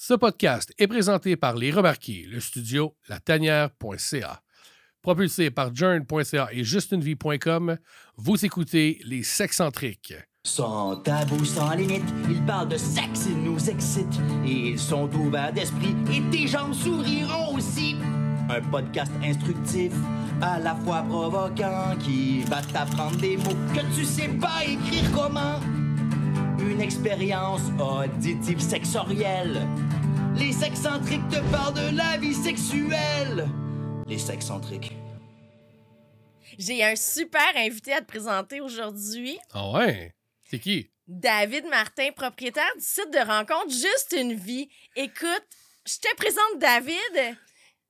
[0.00, 4.42] Ce podcast est présenté par Les Remarqués, le studio latanière.ca.
[5.02, 7.76] Propulsé par journ.ca et justunevie.com,
[8.16, 10.14] vous écoutez Les Sexcentriques.
[10.46, 14.20] Sans tabou, sans limite, ils parlent de sexe, ils nous excitent.
[14.46, 17.96] Et ils sont ouverts d'esprit, et tes jambes souriront aussi.
[18.48, 19.92] Un podcast instructif,
[20.40, 25.58] à la fois provoquant, qui va t'apprendre des mots que tu sais pas écrire comment.
[26.68, 29.66] Une expérience auditive sexorielle.
[30.36, 33.48] Les sexcentriques te parlent de la vie sexuelle.
[34.06, 34.94] Les sexcentriques.
[36.58, 39.38] J'ai un super invité à te présenter aujourd'hui.
[39.54, 40.12] Ah ouais?
[40.44, 40.90] C'est qui?
[41.06, 44.68] David Martin, propriétaire du site de rencontre Juste une vie.
[44.94, 45.46] Écoute,
[45.86, 47.36] je te présente David.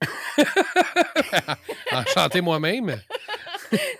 [1.92, 3.00] Enchanté moi-même.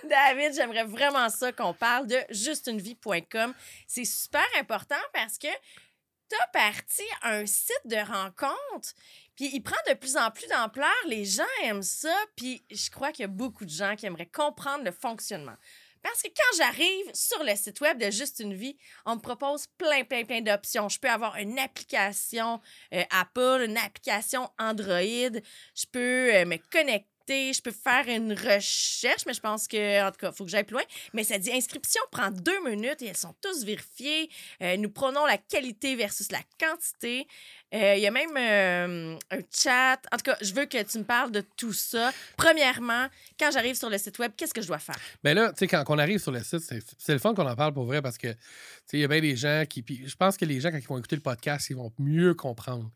[0.09, 3.53] David, j'aimerais vraiment ça qu'on parle de justunevie.com.
[3.87, 8.93] C'est super important parce que tu as parti un site de rencontre,
[9.35, 10.89] puis il prend de plus en plus d'ampleur.
[11.07, 14.25] Les gens aiment ça, puis je crois qu'il y a beaucoup de gens qui aimeraient
[14.25, 15.55] comprendre le fonctionnement.
[16.01, 19.67] Parce que quand j'arrive sur le site web de Juste une vie, on me propose
[19.77, 20.87] plein, plein, plein d'options.
[20.87, 22.61] Je peux avoir une application
[22.93, 25.39] euh, Apple, une application Android.
[25.75, 30.11] Je peux euh, me connecter je peux faire une recherche, mais je pense que, en
[30.11, 30.83] tout cas, il faut que j'aille plus loin.
[31.13, 34.29] Mais ça dit inscription prend deux minutes et elles sont tous vérifiées.
[34.61, 37.27] Euh, nous prenons la qualité versus la quantité.
[37.73, 39.99] Euh, il y a même euh, un chat.
[40.11, 42.11] En tout cas, je veux que tu me parles de tout ça.
[42.37, 43.07] Premièrement,
[43.39, 44.97] quand j'arrive sur le site web, qu'est-ce que je dois faire?
[45.23, 46.61] Ben là, tu sais, quand on arrive sur le site,
[46.97, 48.39] c'est le fun qu'on en parle pour vrai parce que, tu
[48.85, 49.83] sais, il y a bien des gens qui.
[50.05, 52.89] je pense que les gens, quand ils vont écouter le podcast, ils vont mieux comprendre.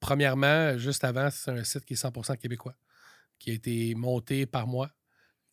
[0.00, 2.74] premièrement, juste avant, c'est un site qui est 100 québécois
[3.38, 4.90] qui a été monté par moi.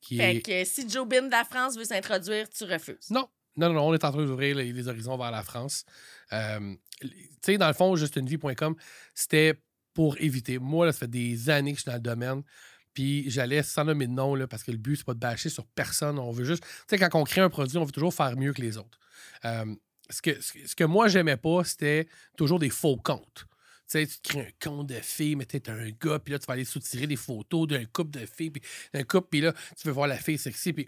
[0.02, 3.10] Qui fait que si Joe Bin de la France veut s'introduire, tu refuses.
[3.10, 3.28] Non.
[3.58, 5.86] Non, non, on est en train d'ouvrir les, horizons vers la France.
[6.34, 7.10] Euh, tu
[7.42, 8.76] sais, dans le fond, justunevie.com,
[9.14, 9.62] c'était
[9.94, 10.60] pour éviter.
[10.60, 12.44] Moi, là, ça fait des années que je suis dans le domaine.
[12.94, 15.50] Puis j'allais sans nommer de nom, là, parce que le but, c'est pas de bâcher
[15.50, 16.20] sur personne.
[16.20, 16.64] On veut juste.
[16.64, 19.00] Tu sais, quand on crée un produit, on veut toujours faire mieux que les autres.
[19.46, 19.74] Euh,
[20.10, 23.48] ce, que, ce que moi, j'aimais pas, c'était toujours des faux comptes.
[23.88, 26.40] Tu sais, tu te crées un compte de filles, mais t'es un gars, puis là,
[26.40, 28.62] tu vas aller soutirer des photos d'un couple de filles, puis
[28.94, 30.74] d'un couple, puis là, tu veux voir la fille sexy.
[30.74, 30.88] Puis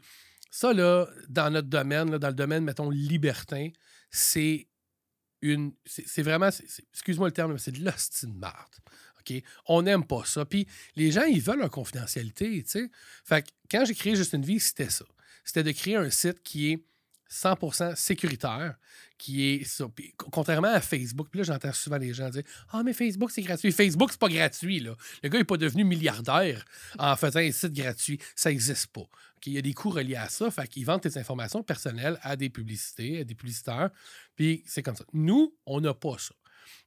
[0.49, 3.69] ça, là, dans notre domaine, là, dans le domaine, mettons, libertin,
[4.09, 4.67] c'est
[5.41, 5.73] une.
[5.85, 6.49] C'est vraiment.
[6.93, 8.73] Excuse-moi le terme, mais c'est de l'hostie de marde.
[9.19, 9.43] OK?
[9.67, 10.45] On n'aime pas ça.
[10.45, 12.91] Puis les gens, ils veulent leur confidentialité, tu sais.
[13.23, 15.05] Fait que quand j'ai créé Juste une vie, c'était ça.
[15.43, 16.83] C'était de créer un site qui est
[17.31, 18.75] 100% sécuritaire,
[19.17, 19.85] qui est ça.
[20.31, 23.71] contrairement à Facebook, puis là, j'entends souvent les gens dire Ah, mais Facebook, c'est gratuit.
[23.71, 24.79] Facebook, c'est pas gratuit.
[24.79, 24.95] Là.
[25.23, 26.63] Le gars n'est pas devenu milliardaire
[26.99, 28.19] en faisant un site gratuit.
[28.35, 29.07] Ça n'existe pas.
[29.45, 30.51] Il y a des coûts reliés à ça.
[30.51, 33.89] Fait qu'ils vendent tes informations personnelles à des publicités, à des publicitaires.
[34.35, 35.05] Puis c'est comme ça.
[35.13, 36.33] Nous, on n'a pas ça.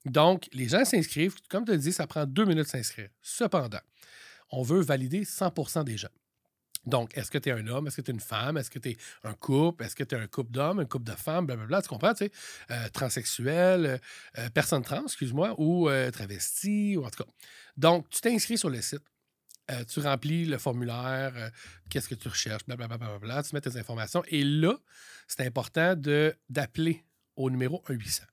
[0.04, 1.36] Donc, les gens s'inscrivent.
[1.48, 3.08] Comme tu dit, ça prend deux minutes de s'inscrire.
[3.22, 3.80] Cependant,
[4.50, 6.08] on veut valider 100% des gens.
[6.86, 7.86] Donc, est-ce que tu es un homme?
[7.86, 8.56] Est-ce que tu es une femme?
[8.56, 9.84] Est-ce que tu es un couple?
[9.84, 11.46] Est-ce que tu es un couple d'hommes, un couple de femmes?
[11.46, 11.82] Blablabla.
[11.82, 12.14] Tu comprends?
[12.14, 12.32] Tu sais?
[12.70, 13.98] Euh, transsexuel, euh,
[14.38, 17.30] euh, personne trans, excuse-moi, ou travesti, ou en tout cas.
[17.76, 19.02] Donc, tu t'inscris sur le site.
[19.88, 21.52] tu remplis le formulaire,
[21.88, 24.24] qu'est-ce que tu recherches, blablabla, tu mets tes informations.
[24.28, 24.76] Et là,
[25.28, 25.94] c'est important
[26.48, 27.04] d'appeler
[27.36, 28.24] au numéro 1800.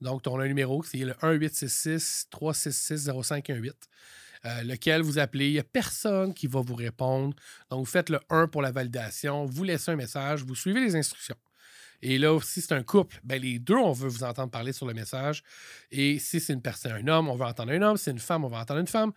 [0.00, 3.88] Donc, tu as un numéro, c'est le 1866 366 0518.
[4.44, 5.48] Euh, lequel vous appelez.
[5.48, 7.36] Il n'y a personne qui va vous répondre.
[7.70, 10.96] Donc, vous faites le 1 pour la validation, vous laissez un message, vous suivez les
[10.96, 11.36] instructions.
[12.02, 14.86] Et là, si c'est un couple, ben les deux, on veut vous entendre parler sur
[14.86, 15.44] le message.
[15.92, 17.96] Et si c'est une personne, un homme, on veut entendre un homme.
[17.96, 19.12] Si c'est une femme, on va entendre une femme.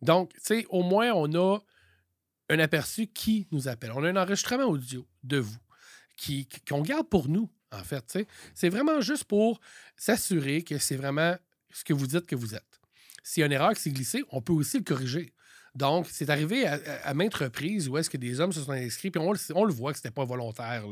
[0.00, 1.58] Donc, tu sais, au moins, on a
[2.48, 3.90] un aperçu qui nous appelle.
[3.92, 5.58] On a un enregistrement audio de vous
[6.16, 8.18] qui, qu'on garde pour nous, en fait.
[8.54, 9.58] C'est vraiment juste pour
[9.96, 11.36] s'assurer que c'est vraiment
[11.72, 12.67] ce que vous dites que vous êtes.
[13.28, 15.34] S'il y a une erreur qui s'est glissée, on peut aussi le corriger.
[15.74, 19.20] Donc, c'est arrivé à, maintes reprises où est-ce que des hommes se sont inscrits, puis
[19.20, 20.82] on, le voit que c'était pas volontaire.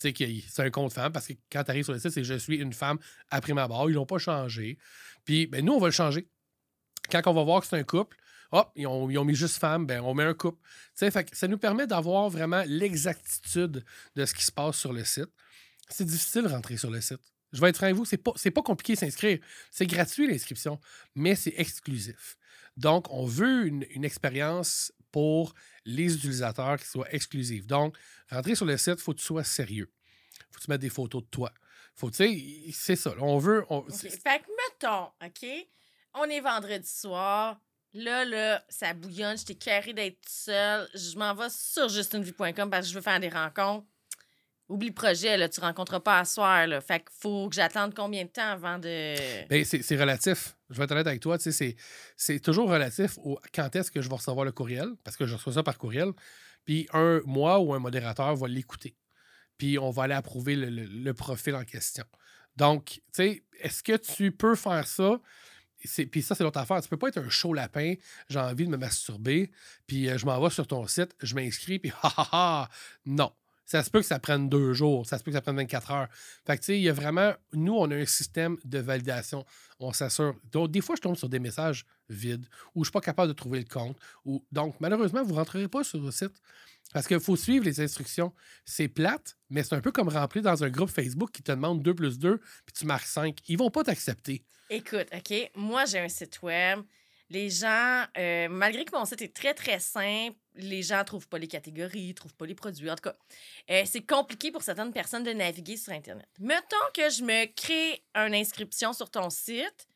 [0.00, 2.24] Tu sais, c'est un compte femme, parce que quand tu arrives sur le site, c'est
[2.24, 2.98] je suis une femme
[3.30, 3.88] après ma barre.
[3.88, 4.76] Ils l'ont pas changé.
[5.24, 6.28] Puis, ben, nous, on va le changer.
[7.12, 8.16] Quand on va voir que c'est un couple,
[8.50, 10.58] hop, ils ont, mis juste femme, ben, on met un couple.
[10.96, 13.84] Ça nous permet d'avoir vraiment l'exactitude
[14.16, 15.30] de ce qui se passe sur le site.
[15.88, 17.22] C'est difficile de rentrer sur le site.
[17.52, 19.38] Je vais être franc avec vous, c'est pas, pas compliqué de s'inscrire.
[19.70, 20.78] C'est gratuit l'inscription,
[21.14, 22.36] mais c'est exclusif.
[22.76, 25.54] Donc, on veut une, expérience pour
[25.84, 27.66] les utilisateurs qui soit exclusive.
[27.66, 27.96] Donc,
[28.30, 29.90] rentrer sur le site, il faut que tu sois sérieux.
[30.34, 31.52] Il faut que tu mettes des photos de toi.
[31.94, 33.14] Faut, tu sais, c'est ça.
[33.18, 33.64] On veut.
[33.90, 35.66] Fait que, mettons, OK,
[36.14, 37.60] on est vendredi soir.
[37.94, 39.36] Là, là, ça bouillonne.
[39.36, 40.88] J'étais carré d'être seule.
[40.94, 43.86] Je m'en vais sur justunevie.com parce que je veux faire des rencontres.
[44.68, 46.66] Oublie le projet, là, tu ne rencontres pas à soir.
[46.66, 46.80] Là.
[46.82, 49.46] Fait qu'il faut que j'attende combien de temps avant de.
[49.48, 50.56] Bien, c'est relatif.
[50.68, 54.14] Je vais être honnête avec toi, c'est- toujours relatif au quand est-ce que je vais
[54.16, 56.12] recevoir le courriel, parce que je reçois ça par courriel.
[56.66, 58.94] Puis un, moi ou un modérateur va l'écouter.
[59.56, 62.04] Puis on va aller approuver le, le- profil en question.
[62.56, 65.18] Donc, tu sais, est-ce que tu peux faire ça?
[66.10, 66.82] Puis ça, c'est l'autre affaire.
[66.82, 67.94] Tu peux pas être un chaud lapin,
[68.28, 69.50] j'ai envie de me masturber,
[69.86, 72.68] puis euh, je m'en vais sur ton site, je m'inscris, puis ha ha ha!
[73.06, 73.32] Non.
[73.68, 75.90] Ça se peut que ça prenne deux jours, ça se peut que ça prenne 24
[75.90, 76.08] heures.
[76.46, 77.34] Fait que, tu sais, il y a vraiment.
[77.52, 79.44] Nous, on a un système de validation.
[79.78, 80.34] On s'assure.
[80.50, 83.34] Donc, des fois, je tombe sur des messages vides ou je suis pas capable de
[83.34, 83.98] trouver le compte.
[84.50, 86.32] Donc, malheureusement, vous ne rentrerez pas sur le site.
[86.94, 88.32] Parce qu'il faut suivre les instructions.
[88.64, 91.82] C'est plate, mais c'est un peu comme remplir dans un groupe Facebook qui te demande
[91.82, 93.36] 2 plus 2, puis tu marques 5.
[93.48, 94.42] Ils vont pas t'accepter.
[94.70, 96.80] Écoute, OK, moi, j'ai un site web.
[97.30, 101.38] Les gens, euh, malgré que mon site est très, très simple, les gens trouvent pas
[101.38, 102.90] les catégories, trouvent pas les produits.
[102.90, 103.16] En tout cas,
[103.70, 106.28] euh, c'est compliqué pour certaines personnes de naviguer sur Internet.
[106.40, 109.86] Mettons que je me crée une inscription sur ton site,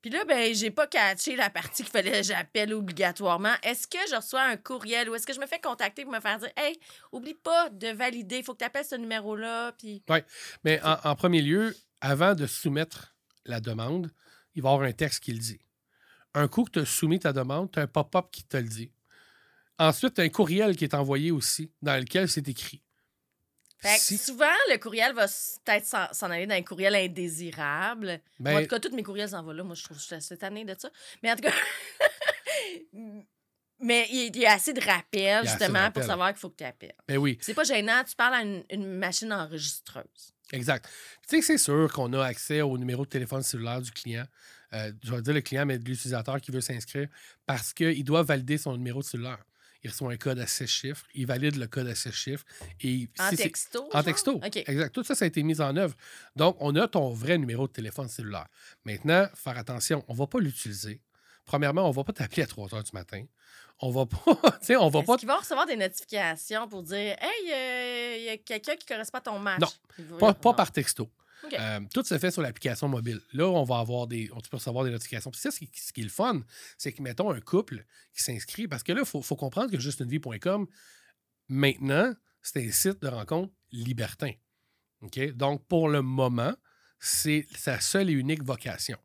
[0.00, 3.54] puis là, ben, j'ai pas catché la partie qu'il fallait que j'appelle obligatoirement.
[3.62, 6.20] Est-ce que je reçois un courriel ou est-ce que je me fais contacter pour me
[6.20, 6.78] faire dire, hey,
[7.10, 10.02] oublie pas de valider, il faut que tu appelles ce numéro-là, puis.
[10.62, 13.16] Mais en, en premier lieu, avant de soumettre
[13.46, 14.12] la demande,
[14.54, 15.60] il va y avoir un texte qui le dit.
[16.34, 18.64] Un coup que tu as soumis ta demande, tu as un pop-up qui te le
[18.68, 18.90] dit.
[19.78, 22.82] Ensuite, tu as un courriel qui est envoyé aussi, dans lequel c'est écrit.
[23.78, 28.20] Fait que Si- souvent, le courriel va peut-être s'en aller dans un courriel indésirable.
[28.40, 29.62] Ben, Moi, en tout cas, tous mes courriels s'en vont là.
[29.62, 30.88] Moi, je trouve que je suis assez tannée de ça.
[31.22, 31.52] Mais en tout cas.
[33.80, 36.64] Mais il y a assez de rappels, de justement, pour savoir qu'il faut que tu
[36.64, 36.94] appelles.
[37.06, 40.32] ben oui, C'est pas gênant, tu parles à une, une machine enregistreuse.
[40.52, 40.88] exact.
[41.28, 44.24] Tu sais que c'est sûr qu'on a accès au numéro de téléphone cellulaire du client.
[44.74, 47.08] Euh, je vais dire le client, mais de l'utilisateur qui veut s'inscrire,
[47.46, 49.44] parce qu'il doit valider son numéro de cellulaire.
[49.82, 52.44] Il reçoit un code à 16 chiffres, il valide le code à 16 chiffres.
[52.80, 53.86] Et En si texto.
[53.92, 54.40] En texto.
[54.42, 54.90] Exact.
[54.94, 55.94] Tout ça, ça a été mis en œuvre.
[56.36, 58.46] Donc, on a ton vrai numéro de téléphone cellulaire.
[58.84, 61.02] Maintenant, faire attention, on ne va pas l'utiliser.
[61.44, 63.24] Premièrement, on ne va pas t'appeler à 3 heures du matin.
[63.80, 64.16] On va pas.
[64.60, 65.18] tu sais, on va pas.
[65.18, 68.94] qu'ils vont recevoir des notifications pour dire Hey, euh, il y a quelqu'un qui ne
[68.94, 69.60] correspond à ton match?
[69.60, 69.68] Non.
[69.98, 70.54] Ils Pas, pas non.
[70.54, 71.10] par texto.
[71.52, 73.20] Euh, tout se fait sur l'application mobile.
[73.32, 74.30] Là, on va avoir des.
[74.50, 75.30] Recevoir des notifications.
[75.30, 76.42] Puis ça, ce qui, est le fun,
[76.78, 79.78] c'est que, mettons, un couple qui s'inscrit, parce que là, il faut, faut comprendre que
[79.78, 80.66] justunevie.com,
[81.48, 84.32] maintenant, c'est un site de rencontre libertin.
[85.02, 85.32] OK?
[85.32, 86.54] Donc, pour le moment,
[86.98, 88.98] c'est sa seule et unique vocation.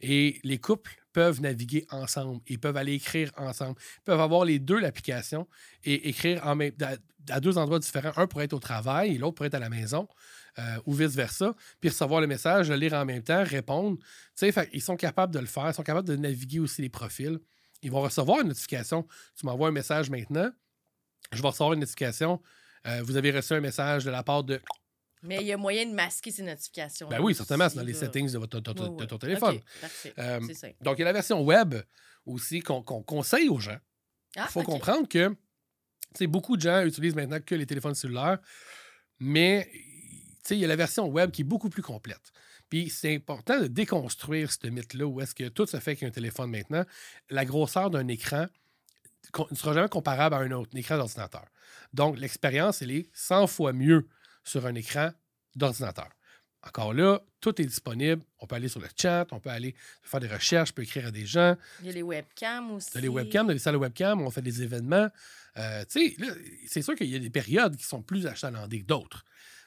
[0.00, 2.40] Et les couples peuvent naviguer ensemble.
[2.46, 3.78] Ils peuvent aller écrire ensemble.
[3.98, 5.46] Ils peuvent avoir les deux l'application
[5.84, 8.12] et écrire à, deux endroits différents.
[8.16, 10.08] Un pour être au travail et l'autre pour être à la maison
[10.58, 11.54] euh, ou vice-versa.
[11.80, 13.98] Puis recevoir le message, le lire en même temps, répondre.
[14.36, 15.68] Fait, ils sont capables de le faire.
[15.68, 17.38] Ils sont capables de naviguer aussi les profils.
[17.82, 19.06] Ils vont recevoir une notification.
[19.36, 20.50] Tu m'envoies un message maintenant.
[21.32, 22.40] Je vais recevoir une notification.
[22.86, 24.60] Euh, vous avez reçu un message de la part de.
[25.22, 27.08] Mais il y a moyen de masquer ces notifications.
[27.08, 29.60] Ben oui, certainement, c'est dans les settings de, votre, de- ton téléphone.
[29.80, 30.12] Parfait.
[30.18, 30.68] Euh, ça.
[30.80, 31.74] Donc, il y a la version web
[32.26, 33.78] aussi qu'on conseille aux gens.
[34.36, 34.66] Ah, Il faut OK.
[34.66, 35.34] comprendre que
[36.26, 38.38] beaucoup de gens utilisent maintenant que les téléphones cellulaires,
[39.20, 39.70] mais
[40.50, 42.32] il y a la version web qui est beaucoup plus complète.
[42.68, 46.10] Puis c'est important de déconstruire ce mythe-là où est-ce que tout se fait avec un
[46.10, 46.84] téléphone maintenant.
[47.30, 48.46] La grosseur d'un écran
[49.50, 51.44] ne sera jamais comparable à un autre un écran d'ordinateur.
[51.92, 54.08] Donc, l'expérience, elle est 100 fois mieux
[54.44, 55.10] sur un écran
[55.54, 56.08] d'ordinateur.
[56.64, 58.22] Encore là, tout est disponible.
[58.38, 61.06] On peut aller sur le chat, on peut aller faire des recherches, on peut écrire
[61.06, 61.56] à des gens.
[61.80, 62.94] Il y a les webcams aussi.
[62.94, 65.08] Dans les webcams, dans les salles de webcam, on fait des événements.
[65.56, 66.32] Euh, tu sais, là,
[66.68, 69.24] c'est sûr qu'il y a des périodes qui sont plus achalandées que d'autres.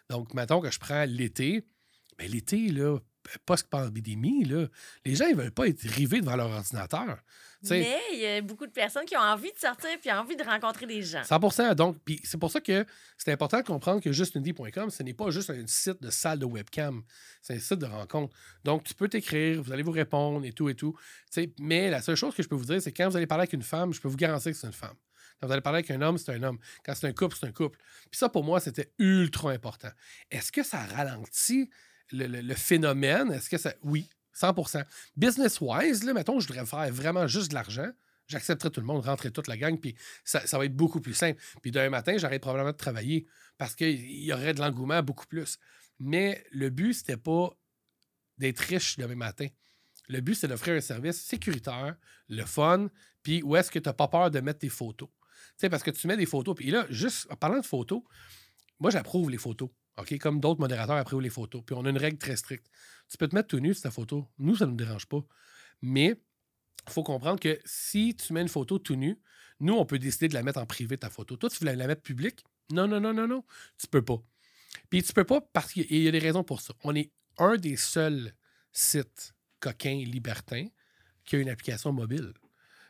[0.10, 1.68] Donc, mettons que je prends l'été.
[2.18, 2.98] Mais l'été, là,
[3.46, 4.68] post-pandémie, là,
[5.06, 7.18] les gens, ils veulent pas être rivés devant leur ordinateur.
[7.70, 10.44] Mais il y a beaucoup de personnes qui ont envie de sortir puis envie de
[10.44, 11.24] rencontrer des gens.
[11.24, 12.86] 100 Donc, puis c'est pour ça que
[13.18, 16.46] c'est important de comprendre que justunevie.com, ce n'est pas juste un site de salle de
[16.46, 17.02] webcam,
[17.42, 18.36] c'est un site de rencontre.
[18.64, 20.96] Donc, tu peux t'écrire, vous allez vous répondre et tout et tout.
[21.60, 23.54] Mais la seule chose que je peux vous dire, c'est quand vous allez parler avec
[23.54, 24.96] une femme, je peux vous garantir que c'est une femme.
[25.40, 26.60] Quand vous allez parler avec un homme, c'est un homme.
[26.86, 27.78] Quand c'est un couple, c'est un couple.
[28.10, 29.90] Puis ça, pour moi, c'était ultra important.
[30.32, 31.70] Est-ce que ça ralentit
[32.12, 33.32] le, phénomène?
[33.32, 33.74] Est-ce que ça.
[33.84, 34.84] Oui, 100%
[35.16, 37.90] Business-wise, là, mettons, je voudrais faire vraiment juste de l'argent.
[38.28, 41.14] J'accepterais tout le monde, rentrer toute la gang, puis ça, ça va être beaucoup plus
[41.14, 41.40] simple.
[41.62, 45.60] Puis demain matin, j'arrête probablement de travailler parce qu'il y aurait de l'engouement beaucoup plus.
[46.00, 47.56] Mais le but, c'était pas
[48.38, 49.48] d'être riche demain matin.
[50.08, 51.96] Le but, c'est d'offrir un service sécuritaire,
[52.28, 52.90] le fun,
[53.24, 55.10] puis où est-ce que tu n'as pas peur de mettre tes photos?
[55.10, 58.02] Tu sais, parce que tu mets des photos, puis là, juste en parlant de photos,
[58.80, 59.70] moi, j'approuve les photos.
[59.98, 60.18] OK?
[60.20, 61.64] Comme d'autres modérateurs approuvent les photos.
[61.66, 62.68] Puis on a une règle très stricte.
[63.10, 64.28] Tu peux te mettre tout nu sur ta photo.
[64.38, 65.24] Nous, ça ne nous dérange pas.
[65.82, 66.20] Mais
[66.88, 69.18] il faut comprendre que si tu mets une photo tout nu,
[69.60, 71.38] nous, on peut décider de la mettre en privé, ta photo.
[71.38, 72.44] Toi, tu voulais la mettre publique?
[72.72, 73.44] Non, non, non, non, non.
[73.78, 74.22] Tu peux pas.
[74.90, 76.74] Puis tu peux pas parce qu'il y a des raisons pour ça.
[76.84, 78.34] On est un des seuls
[78.72, 80.68] sites coquin libertin
[81.24, 82.34] qui a une application mobile.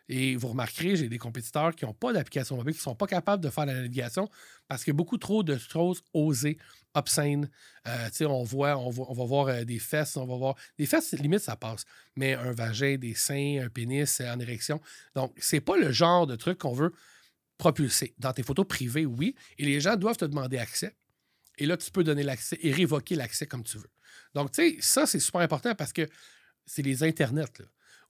[0.07, 3.07] Et vous remarquerez, j'ai des compétiteurs qui n'ont pas d'application mobile, qui ne sont pas
[3.07, 4.29] capables de faire la navigation
[4.67, 6.57] parce qu'il y a beaucoup trop de choses osées,
[6.93, 7.49] obscènes.
[7.87, 10.55] Euh, on, voit, on, voit- on va voir euh, des fesses, on va voir.
[10.77, 11.85] Des fesses, limite, ça passe.
[12.15, 14.79] Mais un vagin, des seins, un pénis euh, en érection.
[15.15, 16.93] Donc, c'est pas le genre de truc qu'on veut
[17.57, 18.13] propulser.
[18.19, 19.35] Dans tes photos privées, oui.
[19.57, 20.95] Et les gens doivent te demander accès.
[21.57, 23.89] Et là, tu peux donner l'accès et révoquer l'accès comme tu veux.
[24.33, 26.07] Donc, tu sais, ça, c'est super important parce que
[26.65, 27.45] c'est les internets.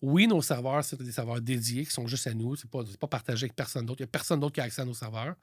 [0.01, 2.55] Oui, nos serveurs, c'est des serveurs dédiés qui sont juste à nous.
[2.55, 4.01] C'est pas, pas partagé avec personne d'autre.
[4.01, 5.35] Il n'y a personne d'autre qui a accès à nos serveurs.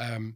[0.00, 0.30] Euh,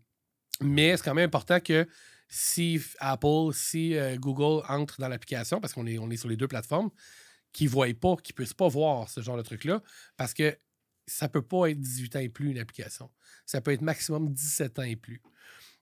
[0.61, 1.89] mais c'est quand même important que
[2.29, 6.49] si Apple, si euh, Google entre dans l'application, parce qu'on est, est sur les deux
[6.49, 6.91] plateformes,
[7.53, 9.83] qu'ils ne voient pas, qu'ils ne puissent pas voir ce genre de truc-là,
[10.17, 10.57] parce que
[11.07, 13.11] ça ne peut pas être 18 ans et plus une application.
[13.45, 15.21] Ça peut être maximum 17 ans et plus.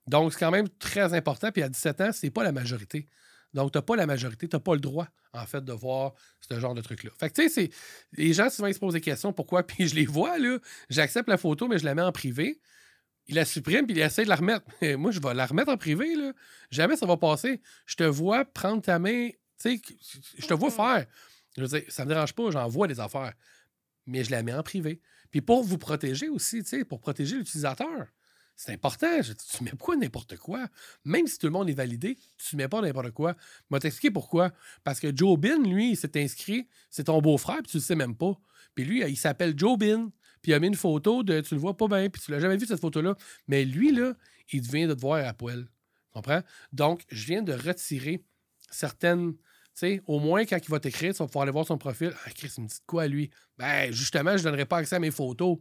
[0.07, 1.53] Donc, c'est quand même très important.
[1.53, 3.07] Puis à 17 ans, c'est pas la majorité.
[3.53, 6.15] Donc, tu n'as pas la majorité, tu n'as pas le droit, en fait, de voir
[6.49, 7.11] ce genre de truc-là.
[7.19, 7.71] Fait que, tu sais,
[8.13, 10.59] les gens souvent ils se posent des questions pourquoi, puis je les vois, là.
[10.89, 12.61] J'accepte la photo, mais je la mets en privé.
[13.27, 14.67] Il la supprime, puis il essaie de la remettre.
[14.99, 16.33] Moi, je vais la remettre en privé, là.
[16.71, 17.61] Jamais ça va passer.
[17.87, 19.81] Je te vois prendre ta main, tu sais,
[20.39, 20.75] je te vois Mhm.
[20.77, 21.07] faire.
[21.57, 23.35] Je veux dire, ça me dérange pas, j'envoie des affaires.
[24.07, 25.01] Mais je la mets en privé.
[25.31, 28.07] Puis pour vous protéger aussi, tu sais, pour protéger l'utilisateur.
[28.63, 29.23] C'est important.
[29.23, 30.69] Je- tu mets pas n'importe quoi.
[31.07, 33.35] Même si tout le monde est validé, tu mets pas n'importe quoi.
[33.71, 34.53] Je vais t'expliquer pourquoi.
[34.85, 36.69] Parce que Joe Bin, lui, il s'est inscrit.
[36.91, 38.39] C'est ton beau-frère, puis tu le sais même pas.
[38.75, 40.11] Puis lui, il s'appelle Joe Bin.
[40.43, 41.41] Puis il a mis une photo de.
[41.41, 43.17] Tu le vois pas bien, puis tu l'as jamais vu cette photo-là.
[43.49, 44.13] Mais lui, là,
[44.53, 45.65] il vient de te voir à poil.
[45.65, 46.43] Tu comprends?
[46.71, 48.23] Donc, je viens de retirer
[48.71, 49.33] certaines.
[49.37, 49.41] Tu
[49.73, 52.13] sais, au moins, quand il va t'écrire, tu vas pouvoir aller voir son profil.
[52.27, 53.31] Ah, Chris, il me dit quoi, lui?
[53.57, 55.57] Ben, justement, je donnerai pas accès à mes photos.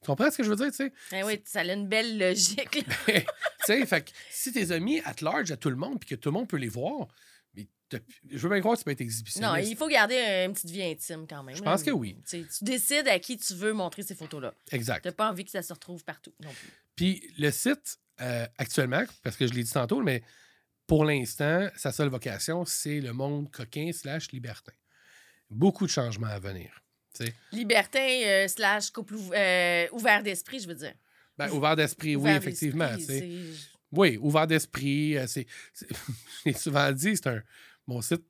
[0.00, 0.92] Tu comprends ce que je veux dire, tu sais?
[1.12, 2.70] Eh oui, ça a une belle logique.
[3.06, 3.22] tu
[3.64, 6.28] sais, fait que si tes amis at large à tout le monde, puis que tout
[6.28, 7.08] le monde peut les voir,
[7.54, 7.66] mais
[8.30, 9.70] je veux bien croire que tu peux être Non, exhibitionniste.
[9.70, 11.56] il faut garder une petite vie intime quand même.
[11.56, 12.16] Je pense que oui.
[12.28, 14.54] Tu décides à qui tu veux montrer ces photos-là.
[14.70, 15.02] Exact.
[15.02, 16.70] Tu n'as pas envie que ça se retrouve partout non plus.
[16.94, 20.22] Puis le site, euh, actuellement, parce que je l'ai dit tantôt, mais
[20.86, 24.72] pour l'instant, sa seule vocation, c'est le monde coquin slash libertin.
[25.50, 26.82] Beaucoup de changements à venir.
[27.52, 30.94] Libertin euh, slash couple ouv- euh, ouvert d'esprit, je veux dire.
[31.36, 32.88] Ben, ouvert d'esprit, oui, effectivement.
[33.92, 35.16] Oui, ouvert d'esprit.
[35.16, 35.46] euh, c'est,
[36.44, 37.42] l'ai souvent dit, c'est un.
[37.86, 38.22] Mon site,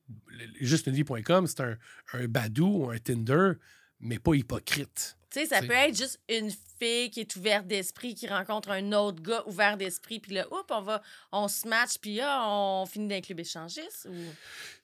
[0.60, 1.76] justunevie.com, c'est un,
[2.12, 3.52] un Badou ou un Tinder,
[4.00, 5.16] mais pas hypocrite.
[5.30, 8.92] Tu sais, ça peut être juste une fille qui est ouverte d'esprit, qui rencontre un
[8.92, 12.86] autre gars ouvert d'esprit, puis là, oups, on va, on se match, puis là, on
[12.86, 14.08] finit d'un club échangiste.
[14.08, 14.14] Ou...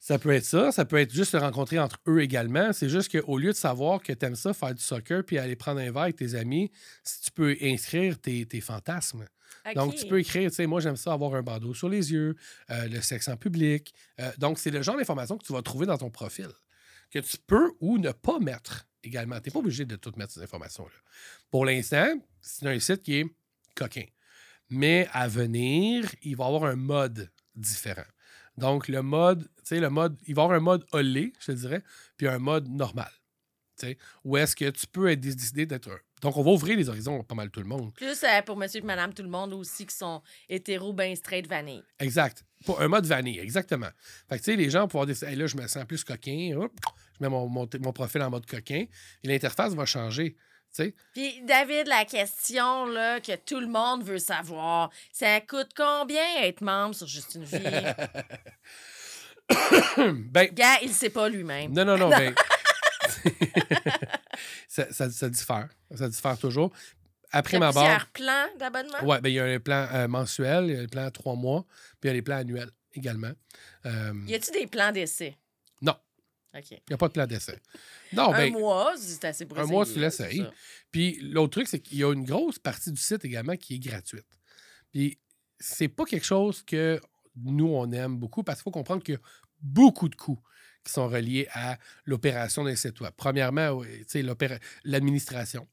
[0.00, 2.72] Ça peut être ça, ça peut être juste se rencontrer entre eux également.
[2.72, 5.56] C'est juste qu'au lieu de savoir que tu aimes ça, faire du soccer, puis aller
[5.56, 6.70] prendre un verre avec tes amis,
[7.04, 9.26] si tu peux inscrire tes, tes fantasmes.
[9.74, 12.36] Donc, tu peux écrire, tu sais, moi, j'aime ça avoir un bandeau sur les yeux,
[12.70, 13.94] euh, le sexe en public.
[14.20, 16.48] Euh, donc, c'est le genre d'information que tu vas trouver dans ton profil,
[17.10, 19.40] que tu peux ou ne pas mettre également.
[19.40, 20.90] Tu n'es pas obligé de tout mettre ces informations-là.
[21.50, 23.26] Pour l'instant, c'est un site qui est
[23.74, 24.04] coquin.
[24.70, 28.04] Mais à venir, il va y avoir un mode différent.
[28.56, 31.46] Donc, le mode, tu sais, le mode, il va y avoir un mode olé, je
[31.46, 31.82] te dirais,
[32.16, 33.10] puis un mode normal.
[33.78, 35.98] Tu sais, où est-ce que tu peux décidé d'être un.
[36.24, 37.92] Donc, on va ouvrir les horizons à pas mal tout le monde.
[37.92, 41.46] Plus euh, pour monsieur et madame tout le monde aussi qui sont hétéros, ben straight,
[41.46, 41.84] vanille.
[41.98, 42.42] Exact.
[42.64, 43.90] Pour un mode vanille, exactement.
[44.30, 46.02] Fait que, tu sais, les gens vont pouvoir décider, Hey, là, je me sens plus
[46.02, 46.58] coquin, je
[47.20, 48.86] mets mon, mon, mon profil en mode coquin,
[49.22, 50.34] et l'interface va changer.
[50.74, 55.72] Tu sais, Puis, David, la question là, que tout le monde veut savoir, ça coûte
[55.76, 57.58] combien être membre sur Juste une vie?
[60.30, 61.70] ben, Gars, il sait pas lui-même.
[61.70, 62.34] non, non, non, ben.
[64.68, 65.68] ça, ça, ça diffère.
[65.94, 66.72] Ça diffère toujours.
[67.32, 68.08] Il Après y a ma barre.
[68.12, 69.04] plusieurs plans d'abonnement?
[69.04, 71.34] Ouais, ben, il y a un plan euh, mensuel, il y a un plan trois
[71.34, 71.64] mois,
[72.00, 73.32] puis il y a les plans annuels également.
[73.86, 75.36] Euh, Y a-tu des plans d'essai?
[75.82, 75.96] Non.
[76.56, 76.70] OK.
[76.70, 77.58] il n'y a pas de plan d'essai.
[78.12, 80.46] Non, un ben, mois, c'est assez pour un mois, tu l'essayes.
[80.92, 83.78] Puis l'autre truc, c'est qu'il y a une grosse partie du site également qui est
[83.80, 84.26] gratuite.
[84.92, 85.18] Puis
[85.58, 87.00] c'est pas quelque chose que
[87.36, 89.20] nous, on aime beaucoup parce qu'il faut comprendre qu'il y a
[89.60, 90.40] beaucoup de coûts
[90.84, 93.12] qui sont reliés à l'opération d'un site web.
[93.16, 93.82] Premièrement,
[94.84, 95.66] l'administration,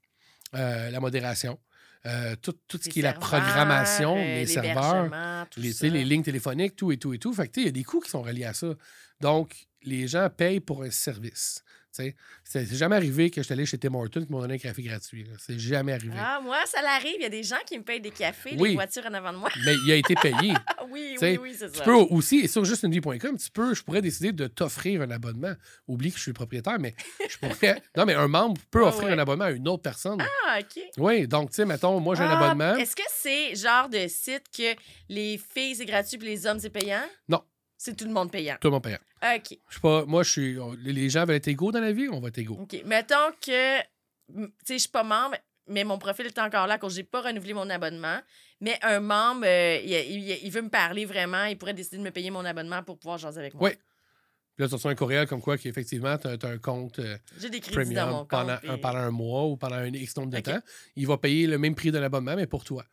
[0.55, 1.59] euh, la modération,
[2.07, 6.75] euh, tout, tout ce Les qui est la programmation, euh, les serveurs, les, lignes téléphoniques,
[6.75, 7.33] tout et tout et tout.
[7.33, 8.73] Fait que, il y a des coûts qui sont reliés à ça.
[9.19, 11.63] Donc, les gens payent pour un service.
[11.95, 12.15] Tu sais.
[12.43, 14.81] C'est jamais arrivé que je suis allé chez Tim Hortons qui m'ont donné un café
[14.81, 15.25] gratuit.
[15.39, 16.13] C'est jamais arrivé.
[16.17, 17.15] Ah, moi, ça l'arrive.
[17.17, 18.69] Il y a des gens qui me payent des cafés, Oui.
[18.69, 19.50] les voitures en avant de moi.
[19.65, 20.53] Mais il a été payé.
[20.81, 21.83] Ah oui, oui, oui, c'est tu ça.
[21.86, 25.53] peux aussi, et sur justunevie.com, tu peux, je pourrais décider de t'offrir un abonnement.
[25.88, 26.95] Oublie que je suis le propriétaire, mais
[27.29, 27.81] je pourrais.
[27.95, 29.13] non, mais un membre peut offrir ouais.
[29.13, 30.21] un abonnement à une autre personne.
[30.48, 30.83] Ah, OK.
[30.98, 32.75] Oui, donc, tu sais, mettons, moi, j'ai un Ah, abonnement.
[32.77, 34.75] Est-ce que c'est genre de site que
[35.10, 37.03] les filles, c'est gratuit puis les hommes, c'est payant?
[37.29, 37.41] Non.
[37.83, 38.57] C'est tout le monde payant.
[38.61, 39.00] Tout le monde payant.
[39.23, 39.57] OK.
[39.69, 40.59] Je sais pas, moi, je suis.
[40.59, 42.59] on- Les gens veulent être égaux dans la vie, on va être égaux.
[42.61, 42.79] OK.
[42.85, 43.83] Mettons que, m-
[44.29, 45.35] tu sais, je suis pas membre,
[45.67, 48.19] mais mon profil est encore là, quand j'ai pas renouvelé mon abonnement.
[48.59, 52.03] Mais un membre, euh, il, il- il veut me parler vraiment, il pourrait décider de
[52.03, 53.69] me payer mon abonnement pour pouvoir jaser avec moi.
[53.69, 53.75] Oui.
[53.75, 57.50] Puis là, tu reçois un courriel comme quoi qu'effectivement, tu as, un compte euh, J'ai
[57.50, 58.29] des crédits dans mon premium compte.
[58.61, 60.43] pendant, un, pendant un mois ou pendant un X nombre de Ok.
[60.43, 60.59] temps.
[60.95, 62.85] Il va payer le même prix de l'abonnement, mais pour toi.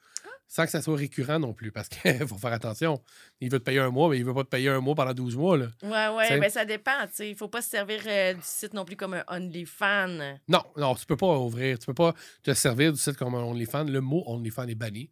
[0.50, 3.02] Sans que ça soit récurrent non plus, parce qu'il faut faire attention.
[3.40, 5.12] Il veut te payer un mois, mais il veut pas te payer un mois pendant
[5.12, 5.58] 12 mois.
[5.58, 5.66] Là.
[5.82, 6.38] Ouais, ouais, T'sais.
[6.40, 7.04] ben ça dépend.
[7.18, 10.38] Il faut pas se servir euh, du site non plus comme un OnlyFans.
[10.48, 13.42] Non, non, tu peux pas ouvrir, tu peux pas te servir du site comme un
[13.42, 13.84] OnlyFans.
[13.84, 15.10] Le mot OnlyFans est banni.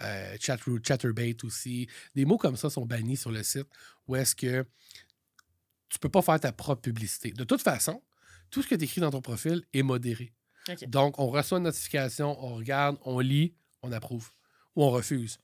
[0.00, 1.86] Euh, Chatroom, Chatterbait aussi.
[2.14, 3.68] Des mots comme ça sont bannis sur le site
[4.08, 4.66] où est-ce que
[5.88, 7.30] tu peux pas faire ta propre publicité.
[7.30, 8.02] De toute façon,
[8.50, 10.32] tout ce que tu écris dans ton profil est modéré.
[10.86, 14.30] Donc, on reçoit une notification, on regarde, on lit, on approuve
[14.76, 15.38] ou on refuse.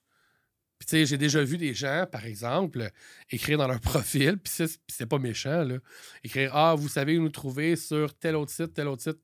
[0.78, 2.88] Puis, tu sais, j'ai déjà vu des gens, par exemple,
[3.30, 4.52] écrire dans leur profil, puis
[4.88, 5.78] c'est- pas méchant, là.
[6.23, 9.18] Écrire Ah, vous savez où nous trouver sur tel autre site, tel autre site.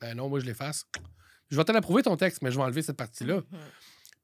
[0.00, 0.84] Ben non, moi, je l'efface.
[1.50, 3.36] Je vais te l'approuver ton texte, mais je vais enlever cette partie-là.
[3.36, 3.58] Mhm.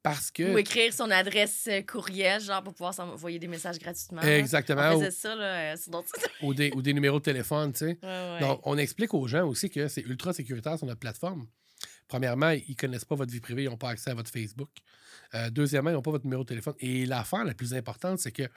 [0.02, 0.52] Parce que.
[0.55, 4.21] Ou écrire son adresse euh, courriel, genre pour pouvoir s'envoyer des messages gratuitement.
[4.23, 4.38] là.
[4.38, 4.83] Exactement.
[4.91, 6.02] On Ou, faisait ça, là, euh, sur
[6.43, 7.99] ou des, ou des numéros de téléphone, tu sais.
[8.02, 8.41] Ouais, ouais.
[8.41, 11.47] Donc, on explique aux gens aussi que c'est ultra sécuritaire sur notre plateforme.
[12.09, 14.71] Premièrement, ils ne connaissent pas votre vie privée, ils n'ont pas accès à votre Facebook.
[15.35, 16.75] Euh, deuxièmement, ils n'ont pas votre numéro de téléphone.
[16.79, 18.49] Et l'affaire la plus importante, c'est que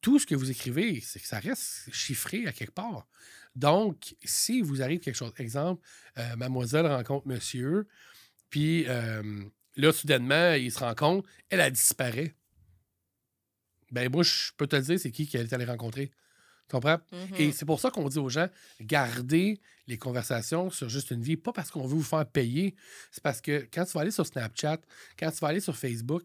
[0.00, 3.06] tout ce que vous écrivez, c'est que ça reste chiffré à quelque part.
[3.56, 5.82] Donc, si vous arrive quelque chose, exemple,
[6.18, 7.86] euh, mademoiselle rencontre monsieur,
[8.50, 9.44] puis euh,
[9.76, 12.34] là, soudainement, il se rend compte, elle, a disparaît.
[13.90, 16.10] Ben, moi, je peux te dire, c'est qui qu'elle est allée rencontrer?
[16.68, 16.98] Tu comprends?
[17.38, 18.48] Et c'est pour ça qu'on dit aux gens,
[18.80, 22.74] gardez les conversations sur juste une vie, pas parce qu'on veut vous faire payer,
[23.10, 24.78] c'est parce que quand tu vas aller sur Snapchat,
[25.18, 26.24] quand tu vas aller sur Facebook,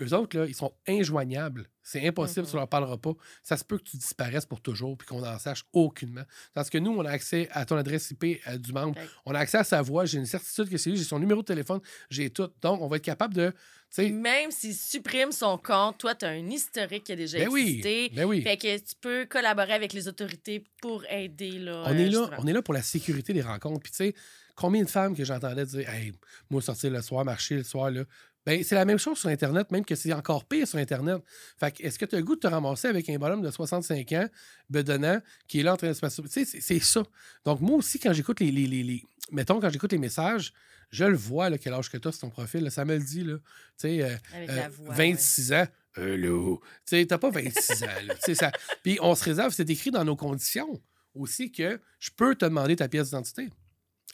[0.00, 1.68] eux autres, là, ils sont injoignables.
[1.82, 2.50] C'est impossible, Mhm.
[2.50, 3.12] tu leur parleras pas.
[3.42, 6.22] Ça se peut que tu disparaisses pour toujours puis qu'on n'en sache aucunement.
[6.54, 8.98] Parce que nous, on a accès à ton adresse IP euh, du membre.
[9.26, 10.04] On a accès à sa voix.
[10.06, 10.96] J'ai une certitude que c'est lui.
[10.96, 11.80] J'ai son numéro de téléphone.
[12.10, 12.48] J'ai tout.
[12.62, 13.52] Donc, on va être capable de.
[13.98, 17.60] Même s'il supprime son compte, toi, tu as un historique qui a déjà ben oui.
[17.62, 18.10] existé.
[18.16, 18.42] Ben oui.
[18.42, 21.52] Fait que tu peux collaborer avec les autorités pour aider.
[21.60, 23.80] Là, On euh, est, là, on est là pour la sécurité des rencontres.
[23.82, 24.14] Puis, tu sais,
[24.56, 26.12] combien de femmes que j'entendais dire Hey,
[26.50, 28.02] moi, sortir le soir, marcher le soir, là.
[28.46, 31.22] Ben, c'est la même chose sur Internet, même que c'est encore pire sur Internet.
[31.58, 33.50] Fait que, est-ce que tu as le goût de te ramasser avec un bonhomme de
[33.50, 34.28] 65 ans,
[34.68, 36.22] bedonnant, qui est là en train de se passer?
[36.22, 37.02] Tu sais, c'est- ça.
[37.44, 39.02] Donc, moi aussi, quand j'écoute les, les, les- les-
[39.32, 40.52] Mettons, quand j'écoute les messages,
[40.90, 42.62] je le vois, là, quel âge que tu as sur ton profil.
[42.64, 43.36] là, ça me le dit, là.
[43.38, 43.42] Tu
[43.78, 44.94] sais, euh, Avec euh, la voix.
[44.94, 45.66] 26 ans.
[45.96, 46.60] Hello.
[46.86, 47.86] Tu sais, t'as pas 26 ans.
[48.06, 48.34] là.
[48.34, 48.52] Ça...
[48.82, 50.80] Puis on se réserve, c'est écrit dans nos conditions
[51.14, 53.48] aussi que je peux te demander ta pièce d'identité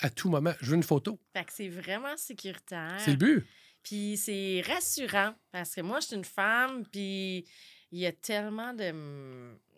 [0.01, 0.53] à tout moment.
[0.61, 1.19] Je veux une photo.
[1.35, 2.97] Fait que c'est vraiment sécuritaire.
[3.05, 3.47] C'est le but.
[3.83, 7.45] Puis c'est rassurant parce que moi, je suis une femme, puis
[7.93, 8.90] il y a tellement de,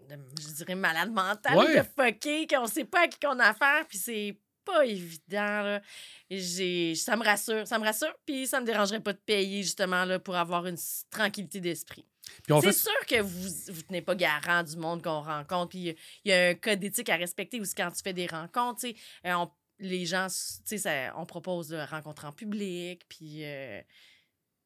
[0.08, 1.78] de, je dirais, malades mentales, Ouais.
[1.78, 5.62] de fuckés, qu'on sait pas à qui qu'on a affaire, puis c'est pas évident.
[5.62, 5.82] Là.
[6.30, 10.04] J'ai, ça me rassure, ça me rassure, puis ça me dérangerait pas de payer justement
[10.04, 10.78] là, pour avoir une
[11.10, 12.04] tranquillité d'esprit.
[12.48, 12.72] C'est fait.
[12.72, 16.48] sûr que vous vous tenez pas garant du monde qu'on rencontre, puis il y a
[16.50, 18.86] un code d'éthique à respecter aussi quand tu fais des rencontres,
[19.26, 19.50] euh, on-
[19.82, 20.28] les gens,
[20.66, 23.80] tu sais, on propose de rencontrer en public, puis euh,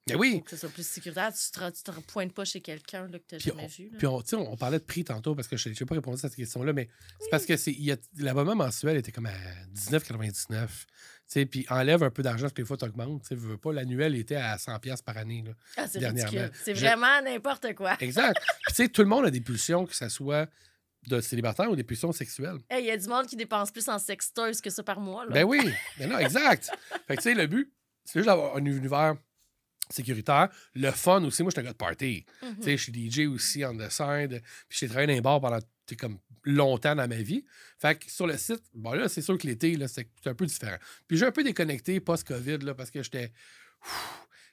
[0.07, 0.37] Ben oui.
[0.37, 3.16] pour que ce soit plus sécuritaire, tu te, tu te pointes pas chez quelqu'un que
[3.16, 3.88] tu n'as Puis jamais on, vu.
[3.90, 3.98] là.
[3.98, 6.16] puis on, tu sais, on parlait de prix tantôt parce que je n'ai pas répondu
[6.18, 6.88] à cette question-là, mais
[7.20, 7.74] c'est parce que c'est,
[8.18, 9.33] l'abonnement mensuel était comme à
[9.74, 10.68] 19,99.
[10.68, 10.87] Tu
[11.26, 13.26] sais, Puis enlève un peu d'argent parce que les fois tu augmentes.
[13.33, 15.42] Veux pas, l'annuel était à 100$ par année.
[15.44, 15.52] Là.
[15.76, 16.31] Ah, c'est dernièrement.
[16.31, 16.52] ridicule.
[16.64, 17.96] C'est Je- vraiment n'importe quoi.
[18.00, 18.38] Exact.
[18.38, 20.48] Puis tu sais, tout le monde a des pulsions, que ce soit
[21.06, 22.58] de célibataire ou des pulsions sexuelles?
[22.70, 25.24] Il y a du monde qui dépense plus en sextoys que ça par mois.
[25.26, 25.32] Là.
[25.32, 25.60] Ben oui,
[25.98, 26.70] ben non, exact.
[27.06, 27.72] fait que tu sais, le but,
[28.04, 29.16] c'est juste d'avoir un univers
[29.90, 30.48] sécuritaire.
[30.74, 32.24] Le fun aussi, moi, je suis un gars de party.
[32.42, 32.56] Mhm.
[32.56, 34.42] Tu sais, je suis DJ aussi the side.
[34.68, 37.44] Puis j'ai travaillé dans les bars pendant tu sais, comme longtemps dans ma vie.
[37.78, 40.46] Fait que sur le site, bon là, c'est sûr que l'été, là, c'est un peu
[40.46, 40.76] différent.
[41.06, 43.32] Puis j'ai un peu déconnecté post-COVID, là, parce que j'étais.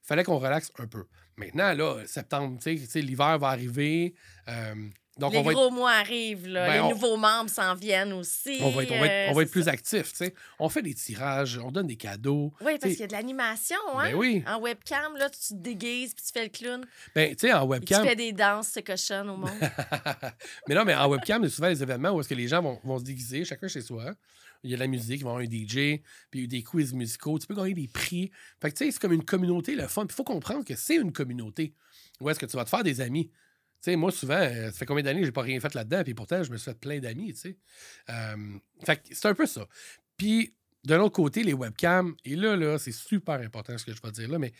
[0.03, 1.05] Fallait qu'on relaxe un peu.
[1.37, 4.13] Maintenant, là, septembre, tu sais, tu sais, l'hiver va arriver.
[4.49, 4.89] euh,
[5.19, 6.65] donc, les on va être gros mois arrivent, là.
[6.67, 8.57] Ben, les on- nouveaux membres s'en viennent aussi.
[8.61, 10.33] on va être, on va être- on va euh, être plus actifs, tu sais.
[10.59, 12.51] On fait des tirages, on donne des cadeaux.
[12.61, 14.11] Oui, parce t'sais- qu'il y a de l'animation, hein?
[14.11, 14.43] Ben oui.
[14.47, 16.85] En webcam, là, tu te déguises puis tu fais le clown.
[17.15, 18.03] Ben, tu sais, en Et tu webcam.
[18.07, 19.49] fais des danses, ce cochonne au monde.
[20.67, 22.47] mais non, mais en webcam, il y a souvent des événements où est-ce que les
[22.47, 24.13] gens vont, vont se déguiser, chacun chez soi.
[24.63, 26.47] Il y a de la musique, ils vont avoir un DJ, puis il y a
[26.47, 27.37] des quiz musicaux.
[27.37, 28.31] Tu peux gagner des prix.
[28.61, 30.05] Fait que, tu sais, c'est comme une communauté, le fun.
[30.07, 31.73] Il faut comprendre que c'est une communauté.
[32.21, 33.29] Où est-ce que tu vas te faire des amis?
[33.83, 36.13] Sais, moi, souvent, euh, ça fait combien d'années que j'ai pas rien fait là-dedans, puis
[36.13, 37.57] pourtant, je me suis fait plein d'amis, tu sais.
[38.85, 39.67] Fait c'est un peu ça.
[40.15, 40.53] Puis,
[40.85, 44.11] d'un autre côté, les webcams, et là, là, c'est super important ce que je vais
[44.11, 44.53] dire là, mais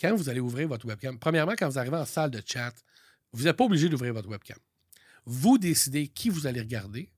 [0.00, 2.74] quand vous allez ouvrir votre webcam, premièrement, quand vous arrivez en salle de chat,
[3.32, 4.58] vous n'êtes pas obligé d'ouvrir votre webcam.
[5.24, 7.10] Vous décidez qui vous allez regarder.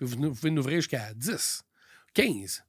[0.00, 1.62] Vous, vous pouvez l'ouvrir jusqu'à 10,
[2.14, 2.64] 15.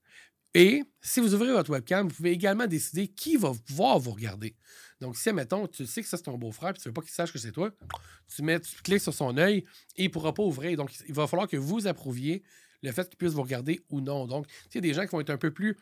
[0.53, 4.55] Et si vous ouvrez votre webcam, vous pouvez également décider qui va pouvoir vous regarder.
[5.01, 7.01] Donc, si, mettons, tu sais que ça, c'est ton beau-frère, puis tu ne veux pas
[7.01, 7.71] qu'il sache que c'est toi,
[8.33, 9.65] tu, mets, tu cliques sur son œil
[9.97, 10.77] et il ne pourra pas ouvrir.
[10.77, 12.43] Donc, il va falloir que vous approuviez
[12.83, 14.25] le fait qu'il puisse vous regarder ou non.
[14.27, 15.75] Donc, il y a des gens qui vont être un peu plus,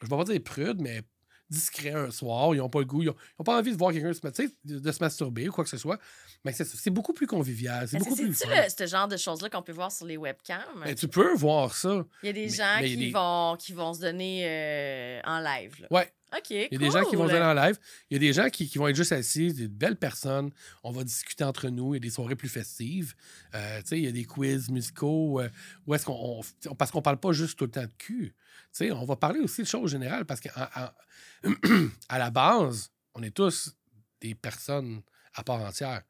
[0.00, 1.02] je ne vais pas dire prudes, mais
[1.50, 4.12] discrets un soir, ils n'ont pas le goût, ils n'ont pas envie de voir quelqu'un
[4.12, 5.98] se, tu sais, de, de se masturber ou quoi que ce soit.
[6.44, 9.62] Mais c'est c'est beaucoup plus convivial, c'est beaucoup plus le- ce genre de choses-là qu'on
[9.62, 10.60] peut voir sur les webcams?
[10.84, 12.04] Mais tu peux voir ça.
[12.22, 15.20] Il y a des mais- gens mais qui, des- vont, qui vont se donner euh,
[15.24, 15.76] en live.
[15.80, 15.86] Là.
[15.90, 17.78] Ouais, OK, Il y a des gens qui vont venir en live.
[18.10, 20.50] Il y a des gens qui, qui vont être juste assis, des belles personnes.
[20.84, 21.94] On va discuter entre nous.
[21.94, 23.14] Il y a des soirées plus festives.
[23.54, 25.40] Euh, il y a des quiz musicaux.
[25.40, 25.48] euh,
[25.86, 26.42] où est-ce qu'on.
[26.68, 28.34] on- parce qu'on parle pas juste tout le temps de cul.
[28.80, 30.94] On va parler aussi de choses générales parce qu'à
[32.08, 33.74] à la base, on est tous
[34.20, 35.02] des personnes
[35.34, 36.02] à part entière.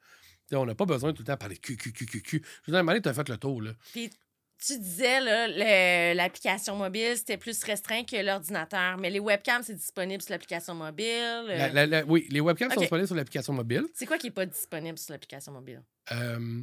[0.53, 2.43] On n'a pas besoin tout le temps de parler de cul, cul, cul, cul, cul.
[2.45, 3.61] Je veux dire, à un moment donné, tu as fait le tour.
[3.63, 3.73] Là.
[3.93, 4.11] Puis
[4.65, 8.97] tu disais, là, l'application mobile, c'était plus restreint que l'ordinateur.
[8.99, 11.07] Mais les webcams, c'est disponible sur l'application mobile.
[11.07, 13.85] euh, La- la- la- oui, les webcams sont disponibles sur l'application mobile.
[13.95, 15.83] C'est quoi qui n'est pas disponible sur l'application mobile?
[16.13, 16.63] Euh,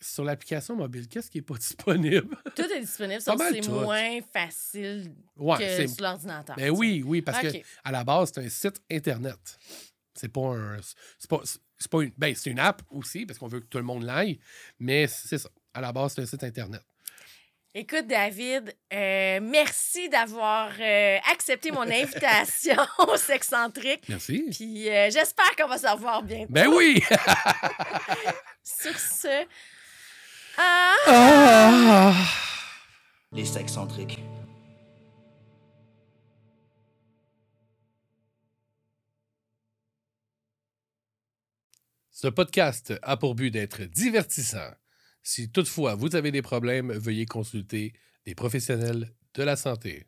[0.00, 2.36] sur l'application mobile, qu'est-ce qui n'est pas disponible?
[2.54, 6.56] Tout est disponible, sauf que c'est moins facile Ouais, que sur l'ordinateur.
[6.56, 7.52] Ben oui, oui, parce Ok.
[7.52, 9.58] que à la base, c'est un site Internet.
[10.14, 10.78] C'est pas un.
[11.18, 11.40] C'est pas,
[11.90, 12.12] pas une.
[12.16, 14.38] Ben, c'est une app aussi, parce qu'on veut que tout le monde l'aille,
[14.78, 15.48] mais c'est ça.
[15.74, 16.82] À la base, c'est un site Internet.
[17.74, 22.76] Écoute, David, euh, merci d'avoir euh, accepté mon invitation
[23.06, 24.08] au Sexcentrique.
[24.08, 24.46] Merci.
[24.50, 26.52] Puis euh, j'espère qu'on va se revoir bientôt.
[26.52, 27.00] Ben oui!
[28.62, 29.46] Sur ce.
[30.56, 30.94] Ah!
[31.06, 32.14] Ah!
[33.32, 34.18] Les sexcentriques.
[42.10, 44.72] Ce podcast a pour but d'être divertissant.
[45.30, 47.92] Si toutefois vous avez des problèmes, veuillez consulter
[48.24, 50.06] des professionnels de la santé.